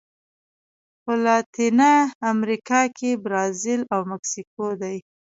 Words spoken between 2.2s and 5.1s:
امریکا کې برازیل او مکسیکو دي.